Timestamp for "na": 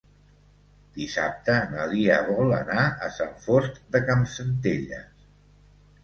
1.73-1.83